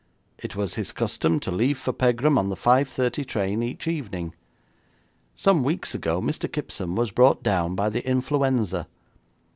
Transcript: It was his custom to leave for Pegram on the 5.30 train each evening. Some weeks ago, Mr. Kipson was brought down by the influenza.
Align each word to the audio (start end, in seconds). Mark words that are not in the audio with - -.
It 0.39 0.55
was 0.55 0.73
his 0.73 0.91
custom 0.91 1.39
to 1.41 1.51
leave 1.51 1.77
for 1.77 1.93
Pegram 1.93 2.35
on 2.35 2.49
the 2.49 2.55
5.30 2.55 3.23
train 3.23 3.61
each 3.61 3.87
evening. 3.87 4.33
Some 5.35 5.63
weeks 5.63 5.93
ago, 5.93 6.19
Mr. 6.19 6.51
Kipson 6.51 6.95
was 6.95 7.11
brought 7.11 7.43
down 7.43 7.75
by 7.75 7.89
the 7.91 8.03
influenza. 8.03 8.87